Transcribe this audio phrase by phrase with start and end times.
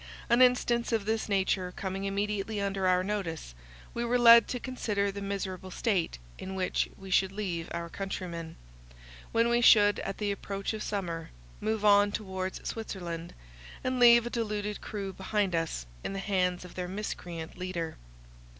[0.31, 3.53] An instance of this nature coming immediately under our notice,
[3.93, 8.55] we were led to consider the miserable state in which we should leave our countrymen,
[9.31, 11.29] when we should, at the approach of summer,
[11.59, 13.35] move on towards Switzerland,
[13.83, 17.95] and leave a deluded crew behind us in the hands of their miscreant leader.